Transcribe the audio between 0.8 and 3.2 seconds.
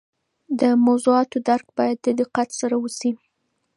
موضوعات درک باید د دقت سره وسي.